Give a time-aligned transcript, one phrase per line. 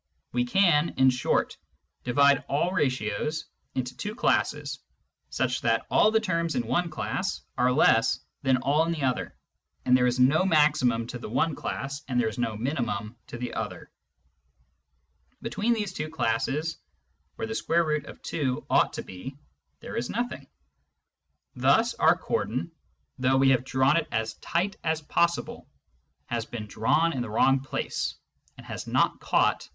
[0.31, 1.57] We can, in short,
[2.03, 4.79] divide all ratios into two classes
[5.29, 9.35] such that all the terms in one class are less than all in the other,
[9.85, 13.53] there is no maximum to the one class, and there is no minimum to the
[13.53, 13.91] other.
[15.39, 16.77] Between these two classes,
[17.35, 19.37] where Vz ought to be,
[19.81, 20.47] there is nothing.
[21.55, 22.73] Thus our Rational, Real, and Complex
[23.19, 25.67] Numbers 69 cordon, though we have drawn it as tight as possible,
[26.25, 28.15] has been drawn in the wrong place,
[28.57, 29.69] and has not caught V2.